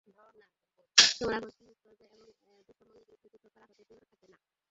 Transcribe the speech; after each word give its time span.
তোমরা 1.19 1.37
পশ্চাদপসরণ 1.39 1.75
করবে 1.83 2.03
না 2.03 2.15
এবং 2.47 2.57
দুশমনের 2.67 3.03
বিরুদ্ধে 3.03 3.27
যুদ্ধ 3.33 3.45
করা 3.53 3.65
হতে 3.69 3.83
বিরত 3.89 4.03
থাকবে 4.11 4.27
না। 4.31 4.37